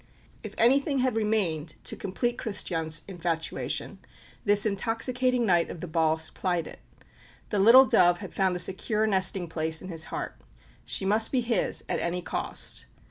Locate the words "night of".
5.45-5.79